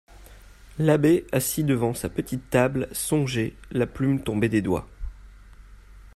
L'abbé, 0.79 1.27
assis 1.31 1.63
devant 1.63 1.93
sa 1.93 2.09
petite 2.09 2.49
table, 2.49 2.87
songeait, 2.91 3.53
la 3.69 3.85
plume 3.85 4.23
tombée 4.23 4.49
des 4.49 4.63
doigts. 4.63 4.89